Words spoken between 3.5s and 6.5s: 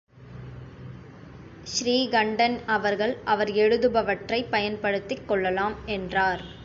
எழுதுபவற்றைப் பயன்படுத்திக் கொள்ளலாம் என்றார்.